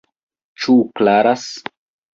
[0.63, 1.49] Ĉu klaras?